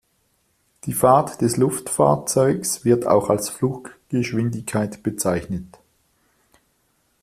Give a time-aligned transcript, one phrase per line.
[0.85, 5.79] Die Fahrt des Luftfahrzeugs wird auch als Fluggeschwindigkeit bezeichnet.